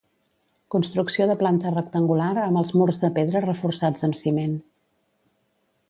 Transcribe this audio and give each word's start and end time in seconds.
Construcció 0.75 1.27
de 1.31 1.35
planta 1.41 1.73
rectangular, 1.75 2.31
amb 2.47 2.63
els 2.63 2.73
murs 2.79 3.05
de 3.05 3.13
pedra 3.19 3.45
reforçats 3.47 4.09
amb 4.09 4.19
ciment. 4.23 4.61